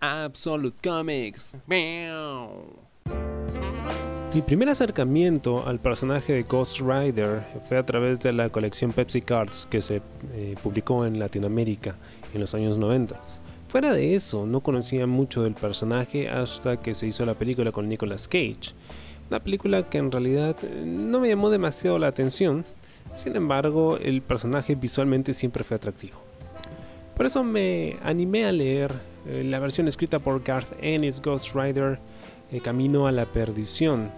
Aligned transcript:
Absolute 0.00 0.76
Comics. 0.82 1.56
Mi 4.34 4.42
primer 4.42 4.68
acercamiento 4.68 5.66
al 5.66 5.80
personaje 5.80 6.34
de 6.34 6.42
Ghost 6.42 6.80
Rider 6.80 7.42
fue 7.68 7.78
a 7.78 7.86
través 7.86 8.20
de 8.20 8.32
la 8.32 8.50
colección 8.50 8.92
Pepsi 8.92 9.22
Cards 9.22 9.66
que 9.66 9.80
se 9.80 10.02
eh, 10.34 10.54
publicó 10.62 11.06
en 11.06 11.18
Latinoamérica 11.18 11.96
en 12.34 12.40
los 12.40 12.54
años 12.54 12.76
90. 12.76 13.18
Fuera 13.68 13.92
de 13.92 14.14
eso, 14.14 14.46
no 14.46 14.60
conocía 14.60 15.06
mucho 15.06 15.42
del 15.42 15.54
personaje 15.54 16.28
hasta 16.28 16.78
que 16.80 16.94
se 16.94 17.06
hizo 17.06 17.26
la 17.26 17.34
película 17.34 17.72
con 17.72 17.88
Nicolas 17.88 18.28
Cage. 18.28 18.74
Una 19.30 19.40
película 19.40 19.88
que 19.88 19.98
en 19.98 20.12
realidad 20.12 20.56
eh, 20.62 20.84
no 20.86 21.20
me 21.20 21.28
llamó 21.28 21.50
demasiado 21.50 21.98
la 21.98 22.08
atención, 22.08 22.64
sin 23.14 23.34
embargo 23.34 23.96
el 23.96 24.22
personaje 24.22 24.74
visualmente 24.74 25.34
siempre 25.34 25.64
fue 25.64 25.76
atractivo. 25.76 26.27
Por 27.18 27.26
eso 27.26 27.42
me 27.42 27.96
animé 28.04 28.44
a 28.44 28.52
leer 28.52 28.94
eh, 29.26 29.42
la 29.42 29.58
versión 29.58 29.88
escrita 29.88 30.20
por 30.20 30.40
Garth 30.44 30.78
Ennis 30.80 31.20
Ghost 31.20 31.52
Rider 31.52 31.98
Camino 32.62 33.08
a 33.08 33.12
la 33.12 33.26
Perdición. 33.26 34.12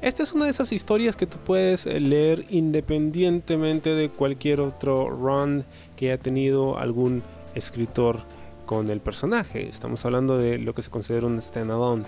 Esta 0.00 0.22
es 0.22 0.32
una 0.32 0.46
de 0.46 0.50
esas 0.50 0.72
historias 0.72 1.14
que 1.14 1.26
tú 1.26 1.36
puedes 1.44 1.84
eh, 1.84 2.00
leer 2.00 2.46
independientemente 2.48 3.90
de 3.90 4.08
cualquier 4.08 4.62
otro 4.62 5.10
run 5.10 5.66
que 5.96 6.10
haya 6.10 6.22
tenido 6.22 6.78
algún 6.78 7.22
escritor 7.54 8.20
con 8.64 8.88
el 8.88 9.00
personaje. 9.00 9.68
Estamos 9.68 10.02
hablando 10.06 10.38
de 10.38 10.56
lo 10.56 10.74
que 10.74 10.80
se 10.80 10.90
considera 10.90 11.26
un 11.26 11.38
standalone. 11.42 12.04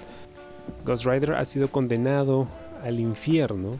Ghost 0.86 1.04
Rider 1.04 1.34
ha 1.34 1.44
sido 1.44 1.68
condenado 1.68 2.48
al 2.82 2.98
infierno 2.98 3.78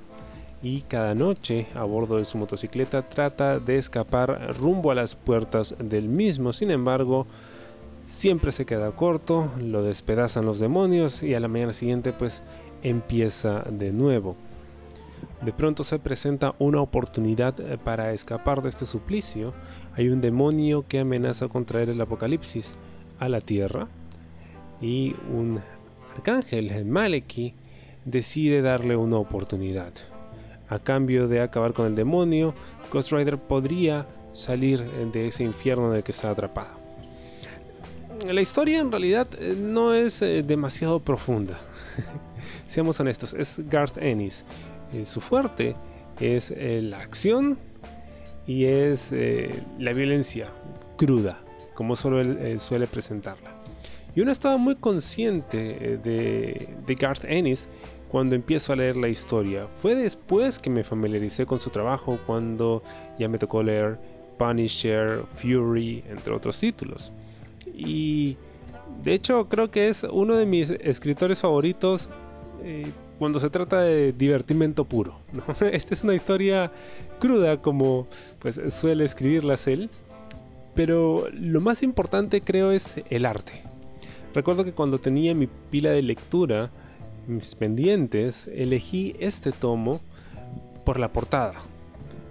y 0.63 0.83
cada 0.83 1.15
noche 1.15 1.67
a 1.75 1.83
bordo 1.83 2.19
de 2.19 2.25
su 2.25 2.39
motocicleta 2.39 3.09
trata 3.09 3.59
de 3.59 3.77
escapar 3.77 4.55
rumbo 4.59 4.91
a 4.91 4.95
las 4.95 5.17
puertas 5.17 5.75
del 5.79 6.09
mismo. 6.09 6.53
Sin 6.53 6.71
embargo, 6.71 7.27
siempre 8.07 8.53
se 8.53 8.65
queda 8.65 8.93
corto, 8.93 9.51
lo 9.59 9.83
despedazan 9.83 10.47
los 10.47 10.61
demonios 10.61 11.23
y 11.23 11.35
a 11.35 11.41
la 11.41 11.49
mañana 11.49 11.73
siguiente 11.73 12.13
pues 12.13 12.43
empieza 12.83 13.63
de 13.63 13.93
nuevo. 13.93 14.37
De 15.41 15.53
pronto 15.53 15.83
se 15.83 15.99
presenta 15.99 16.55
una 16.61 16.81
oportunidad 16.81 17.59
eh, 17.61 17.77
para 17.77 18.13
escapar 18.13 18.63
de 18.63 18.69
este 18.69 18.87
suplicio. 18.87 19.53
Hay 19.95 20.09
un 20.09 20.21
demonio 20.21 20.85
que 20.87 21.01
amenaza 21.01 21.49
con 21.49 21.65
traer 21.65 21.91
el 21.91 22.01
apocalipsis 22.01 22.77
a 23.19 23.29
la 23.29 23.41
tierra 23.41 23.89
y 24.81 25.15
un 25.33 25.61
arcángel, 26.15 26.85
Maleki, 26.85 27.55
decide 28.05 28.63
darle 28.63 28.97
una 28.97 29.17
oportunidad. 29.19 30.12
A 30.73 30.79
cambio 30.79 31.29
de 31.29 31.41
acabar 31.41 31.73
con 31.73 31.87
el 31.87 31.95
demonio, 31.95 32.55
Ghost 32.91 33.13
Rider 33.13 33.39
podría 33.39 34.07
salir 34.33 34.83
de 35.13 35.27
ese 35.27 35.45
infierno 35.45 35.91
en 35.91 35.97
el 35.97 36.03
que 36.03 36.13
está 36.13 36.31
atrapado 36.31 36.83
la 38.31 38.41
historia 38.41 38.81
en 38.81 38.91
realidad 38.91 39.27
eh, 39.39 39.55
no 39.59 39.95
es 39.95 40.23
eh, 40.23 40.43
demasiado 40.43 41.01
profunda. 41.01 41.59
Seamos 42.67 43.01
honestos, 43.01 43.35
es 43.35 43.61
Garth 43.69 43.97
Ennis. 43.99 44.45
Eh, 44.93 45.05
su 45.05 45.21
fuerte 45.21 45.75
es 46.21 46.55
la 46.57 46.99
acción 46.99 47.59
y 48.47 48.65
es 48.67 49.13
la 49.79 49.93
violencia 49.93 50.51
cruda, 50.97 51.41
como 51.75 51.97
solo 51.97 52.21
él 52.21 52.59
suele 52.61 52.87
presentarla. 52.87 53.51
Y 54.15 54.21
uno 54.21 54.31
estaba 54.31 54.57
muy 54.57 54.77
consciente 54.77 55.99
de, 56.05 56.69
de 56.87 56.95
Garth 56.95 57.25
Ennis 57.25 57.69
cuando 58.13 58.37
empiezo 58.37 58.75
a 58.75 58.77
leer 58.77 58.99
la 58.99 59.09
historia. 59.09 59.67
Fue 59.81 59.95
después 59.95 60.59
que 60.59 60.69
me 60.69 60.85
familiaricé 60.85 61.47
con 61.47 61.61
su 61.61 61.71
trabajo, 61.71 62.19
cuando 62.27 62.83
ya 63.19 63.27
me 63.27 63.39
tocó 63.39 63.63
leer 63.63 63.99
Punisher, 64.37 65.25
Fury, 65.37 66.05
entre 66.11 66.35
otros 66.35 66.61
títulos. 66.61 67.11
Y 67.75 68.37
de 69.03 69.15
hecho 69.15 69.49
creo 69.49 69.71
que 69.71 69.89
es 69.89 70.05
uno 70.05 70.37
de 70.37 70.45
mis 70.45 70.69
escritores 70.69 71.41
favoritos 71.41 72.11
eh, 72.63 72.93
cuando 73.19 73.41
se 73.41 73.49
trata 73.49 73.81
de 73.81 74.13
divertimento 74.13 74.85
puro. 74.85 75.15
Esta 75.73 75.95
es 75.95 76.05
una 76.05 76.15
historia 76.15 76.71
cruda 77.19 77.63
como 77.63 78.09
pues 78.41 78.61
suele 78.69 79.05
escribirlas 79.05 79.67
él. 79.67 79.89
Pero 80.75 81.29
lo 81.33 81.63
más 81.63 81.83
importante 81.83 82.43
creo 82.43 82.73
es 82.73 82.97
el 83.09 83.25
arte. 83.25 83.53
Recuerdo 84.35 84.65
que 84.65 84.73
cuando 84.73 84.99
tenía 84.99 85.35
mi 85.35 85.47
pila 85.47 85.93
de 85.93 86.03
lectura, 86.03 86.71
mis 87.27 87.55
pendientes, 87.55 88.49
elegí 88.49 89.15
este 89.19 89.53
tomo 89.53 90.01
por 90.85 90.99
la 90.99 91.13
portada, 91.13 91.55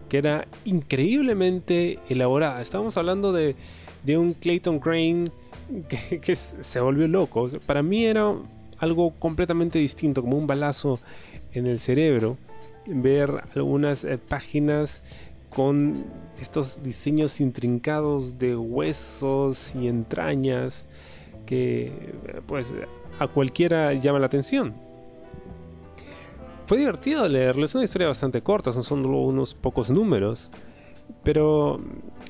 que 0.10 0.18
era 0.18 0.48
increíblemente 0.66 2.00
elaborada. 2.10 2.62
Estábamos 2.62 2.98
hablando 2.98 3.32
de 3.32 3.56
de 4.04 4.18
un 4.18 4.34
Clayton 4.34 4.80
Crane 4.80 5.26
que, 6.22 6.36
se 6.36 6.80
volvió 6.80 7.08
loco. 7.08 7.48
para 7.66 7.84
mí 7.84 8.06
era 8.06 8.34
algo 8.78 9.12
completamente 9.20 9.80
distinto, 9.80 10.22
como 10.22 10.38
un 10.38 10.48
balazo 10.48 11.00
en 11.54 11.68
el 11.68 11.80
cerebro, 11.80 12.38
ver 12.88 13.44
algunas 13.56 14.04
eh, 14.04 14.18
páginas 14.18 15.04
con 15.50 16.06
estos 16.40 16.82
diseños 16.82 17.42
intrincados 17.42 18.40
de 18.40 18.56
huesos 18.56 19.76
y 19.76 19.88
entrañas 19.88 20.88
que 21.46 21.92
pues 22.48 22.74
a 23.22 23.28
cualquiera 23.28 23.94
llama 23.94 24.18
la 24.18 24.26
atención. 24.26 24.74
Fue 26.66 26.80
divertido 26.80 27.28
leerlo, 27.30 27.66
es 27.66 27.76
una 27.76 27.84
historia 27.84 28.08
bastante 28.08 28.42
corta, 28.42 28.72
son 28.72 28.84
solo 28.84 29.20
unos 29.20 29.54
pocos 29.54 29.92
números, 29.92 30.50
pero 31.24 31.80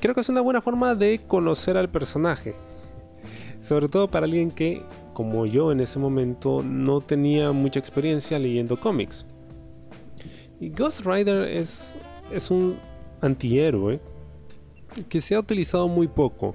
creo 0.00 0.14
que 0.14 0.20
es 0.20 0.28
una 0.28 0.42
buena 0.42 0.60
forma 0.60 0.94
de 0.94 1.20
conocer 1.26 1.78
al 1.78 1.88
personaje. 1.88 2.54
Sobre 3.60 3.88
todo 3.88 4.10
para 4.10 4.26
alguien 4.26 4.50
que, 4.50 4.82
como 5.14 5.46
yo 5.46 5.72
en 5.72 5.80
ese 5.80 5.98
momento, 5.98 6.62
no 6.62 7.00
tenía 7.00 7.52
mucha 7.52 7.78
experiencia 7.78 8.38
leyendo 8.38 8.78
cómics. 8.78 9.24
Ghost 10.60 11.06
Rider 11.06 11.48
es, 11.48 11.96
es 12.30 12.50
un 12.50 12.76
antihéroe 13.22 13.98
que 15.08 15.22
se 15.22 15.36
ha 15.36 15.40
utilizado 15.40 15.88
muy 15.88 16.06
poco 16.06 16.54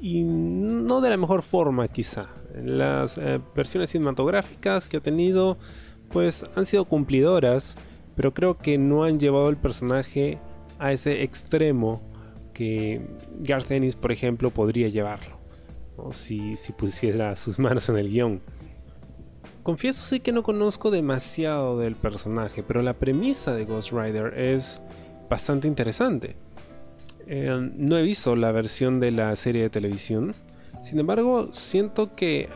y 0.00 0.22
no 0.22 1.00
de 1.00 1.10
la 1.10 1.16
mejor 1.16 1.42
forma 1.42 1.88
quizá. 1.88 2.28
Las 2.54 3.18
eh, 3.18 3.40
versiones 3.54 3.90
cinematográficas 3.90 4.88
que 4.88 4.98
ha 4.98 5.00
tenido 5.00 5.58
pues 6.10 6.44
han 6.54 6.66
sido 6.66 6.84
cumplidoras, 6.84 7.76
pero 8.14 8.32
creo 8.32 8.58
que 8.58 8.78
no 8.78 9.04
han 9.04 9.20
llevado 9.20 9.48
el 9.48 9.56
personaje 9.56 10.38
a 10.78 10.92
ese 10.92 11.22
extremo 11.22 12.00
que 12.54 13.00
Garth 13.40 13.70
Ennis, 13.70 13.94
por 13.94 14.10
ejemplo, 14.10 14.50
podría 14.50 14.88
llevarlo, 14.88 15.38
si, 16.10 16.56
si 16.56 16.72
pusiera 16.72 17.36
sus 17.36 17.58
manos 17.58 17.88
en 17.88 17.98
el 17.98 18.08
guion. 18.08 18.40
Confieso 19.62 20.02
sí 20.02 20.20
que 20.20 20.32
no 20.32 20.42
conozco 20.42 20.90
demasiado 20.90 21.78
del 21.78 21.94
personaje, 21.94 22.62
pero 22.62 22.82
la 22.82 22.94
premisa 22.94 23.54
de 23.54 23.64
Ghost 23.64 23.92
Rider 23.92 24.38
es 24.38 24.80
bastante 25.28 25.68
interesante. 25.68 26.36
Eh, 27.30 27.70
no 27.76 27.98
he 27.98 28.02
visto 28.02 28.34
la 28.36 28.52
versión 28.52 29.00
de 29.00 29.10
la 29.10 29.36
serie 29.36 29.62
de 29.62 29.70
televisión, 29.70 30.34
sin 30.80 30.98
embargo 30.98 31.50
siento 31.52 32.12
que 32.12 32.48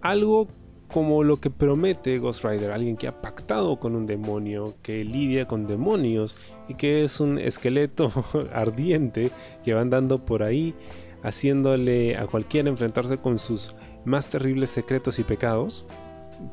algo 0.00 0.48
como 0.88 1.22
lo 1.22 1.38
que 1.38 1.50
promete 1.50 2.18
Ghost 2.18 2.42
Rider, 2.42 2.70
alguien 2.70 2.96
que 2.96 3.06
ha 3.06 3.20
pactado 3.20 3.78
con 3.78 3.94
un 3.94 4.06
demonio, 4.06 4.76
que 4.80 5.04
lidia 5.04 5.46
con 5.46 5.66
demonios 5.66 6.38
y 6.68 6.74
que 6.74 7.04
es 7.04 7.20
un 7.20 7.38
esqueleto 7.38 8.10
ardiente 8.54 9.30
que 9.62 9.74
va 9.74 9.82
andando 9.82 10.24
por 10.24 10.42
ahí 10.42 10.74
haciéndole 11.22 12.16
a 12.16 12.26
cualquiera 12.26 12.70
enfrentarse 12.70 13.18
con 13.18 13.38
sus 13.38 13.76
más 14.06 14.30
terribles 14.30 14.70
secretos 14.70 15.18
y 15.18 15.24
pecados, 15.24 15.84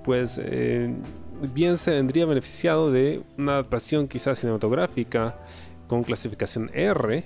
pues 0.03 0.41
eh, 0.43 0.93
bien 1.53 1.77
se 1.77 1.91
vendría 1.91 2.25
beneficiado 2.25 2.91
de 2.91 3.21
una 3.37 3.53
adaptación 3.53 4.09
quizás 4.09 4.39
cinematográfica 4.39 5.37
con 5.87 6.03
clasificación 6.03 6.69
R, 6.73 7.25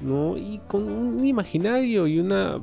¿no? 0.00 0.36
y 0.36 0.58
con 0.68 0.90
un 0.90 1.24
imaginario 1.24 2.06
y 2.06 2.18
una 2.18 2.62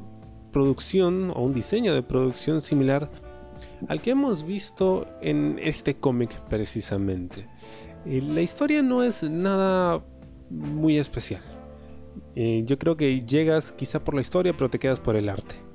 producción 0.52 1.32
o 1.36 1.44
un 1.44 1.54
diseño 1.54 1.94
de 1.94 2.02
producción 2.02 2.62
similar 2.62 3.10
al 3.88 4.02
que 4.02 4.12
hemos 4.12 4.46
visto 4.46 5.06
en 5.22 5.60
este 5.62 5.96
cómic 5.96 6.32
precisamente. 6.50 7.48
la 8.06 8.42
historia 8.42 8.82
no 8.82 9.04
es 9.04 9.24
nada 9.30 10.04
muy 10.50 10.98
especial. 10.98 11.42
Eh, 12.36 12.64
yo 12.66 12.78
creo 12.78 12.96
que 12.96 13.22
llegas 13.22 13.72
quizá 13.72 14.04
por 14.04 14.16
la 14.16 14.22
historia, 14.22 14.54
pero 14.54 14.70
te 14.70 14.80
quedas 14.80 15.00
por 15.00 15.16
el 15.16 15.30
arte. 15.30 15.56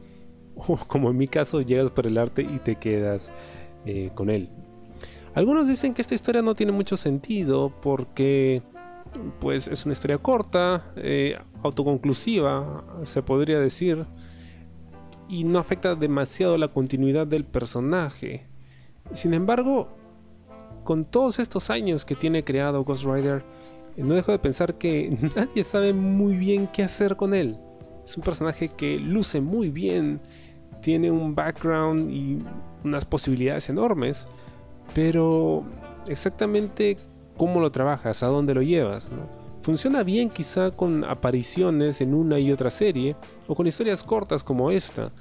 O 0.55 0.77
como 0.77 1.11
en 1.11 1.17
mi 1.17 1.27
caso, 1.27 1.63
llegas 1.63 1.91
por 1.91 2.07
el 2.07 2.19
arte 2.19 2.43
y 2.43 2.59
te 2.59 2.77
quedas 2.77 3.33
eh, 3.87 4.11
con 4.15 4.29
él. 4.29 4.51
Algunos 5.35 5.69
dicen 5.69 5.95
que 5.95 6.03
esta 6.03 6.15
historia 6.15 6.43
no 6.43 6.55
tiene 6.55 6.73
mucho 6.73 6.97
sentido 6.97 7.73
porque 7.81 8.63
pues 9.41 9.69
es 9.69 9.85
una 9.85 9.93
historia 9.93 10.19
corta, 10.19 10.93
eh, 10.97 11.39
autoconclusiva, 11.63 12.85
se 13.05 13.23
podría 13.23 13.59
decir 13.59 14.07
y 15.29 15.45
no 15.45 15.59
afecta 15.59 15.95
demasiado 15.95 16.59
la 16.59 16.69
continuidad 16.69 17.27
del 17.27 17.45
personaje. 17.45 18.47
Sin 19.13 19.33
embargo, 19.33 19.89
con 20.85 21.05
todos 21.05 21.39
estos 21.39 21.71
años 21.71 22.05
que 22.05 22.15
tiene 22.15 22.45
creado 22.45 22.85
Ghost 22.85 23.05
Rider, 23.05 23.45
no 23.97 24.15
dejo 24.15 24.33
de 24.33 24.39
pensar 24.39 24.75
que 24.79 25.17
nadie 25.37 25.65
sabe 25.65 25.93
muy 25.93 26.35
bien 26.35 26.67
qué 26.67 26.83
hacer 26.83 27.17
con 27.17 27.35
él. 27.35 27.59
Es 28.05 28.17
un 28.17 28.23
personaje 28.23 28.71
que 28.71 28.99
luce 28.99 29.41
muy 29.41 29.71
bien, 29.71 30.21
tiene 30.81 31.11
un 31.11 31.35
background 31.35 32.11
y 32.11 32.39
unas 32.85 33.05
posibilidades 33.05 33.69
enormes, 33.69 34.27
pero 34.95 35.65
exactamente 36.09 36.97
cómo 37.37 37.61
lo 37.61 37.71
trabajas, 37.71 38.23
a 38.23 38.27
dónde 38.27 38.55
lo 38.55 38.63
llevas. 38.63 39.11
Funciona 39.63 40.03
bien 40.03 40.31
quizá 40.31 40.71
con 40.71 41.05
apariciones 41.05 42.01
en 42.01 42.15
una 42.15 42.39
y 42.39 42.51
otra 42.51 42.71
serie 42.71 43.17
o 43.47 43.55
con 43.55 43.67
historias 43.67 44.03
cortas 44.03 44.43
como 44.43 44.71
esta. 44.71 45.13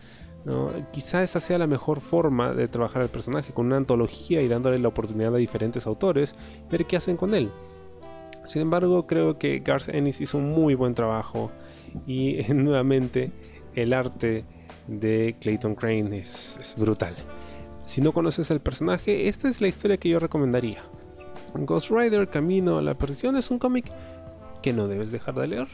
Quizá 0.91 1.21
esa 1.21 1.39
sea 1.39 1.57
la 1.57 1.67
mejor 1.67 1.99
forma 1.99 2.53
de 2.53 2.67
trabajar 2.67 3.01
el 3.01 3.09
personaje, 3.09 3.53
con 3.53 3.67
una 3.67 3.77
antología 3.77 4.41
y 4.41 4.47
dándole 4.47 4.79
la 4.79 4.87
oportunidad 4.87 5.35
a 5.35 5.37
diferentes 5.37 5.85
autores, 5.85 6.33
ver 6.71 6.85
qué 6.85 6.97
hacen 6.97 7.17
con 7.17 7.35
él. 7.35 7.51
Sin 8.45 8.63
embargo, 8.63 9.05
creo 9.05 9.37
que 9.37 9.59
Garth 9.59 9.89
Ennis 9.89 10.21
hizo 10.21 10.37
un 10.37 10.51
muy 10.51 10.73
buen 10.73 10.95
trabajo 10.95 11.51
y 12.07 12.37
nuevamente 12.53 13.31
el 13.75 13.93
arte 13.93 14.43
de 14.87 15.35
Clayton 15.39 15.75
Crane 15.75 16.17
es, 16.17 16.75
brutal. 16.77 17.15
Si 17.85 18.01
no 18.01 18.11
conoces 18.11 18.49
el 18.49 18.59
personaje, 18.59 19.27
esta 19.27 19.49
es 19.49 19.61
la 19.61 19.67
historia 19.67 19.97
que 19.97 20.09
yo 20.09 20.19
recomendaría. 20.19 20.83
Ghost 21.53 21.91
Rider 21.91 22.29
Camino 22.29 22.77
a 22.77 22.81
la 22.81 22.95
Perdición 22.95 23.37
es 23.37 23.51
un 23.51 23.59
cómic 23.59 23.91
que 24.61 24.73
no 24.73 24.87
debes 24.87 25.11
dejar 25.11 25.35
de 25.35 25.47
leer. 25.47 25.67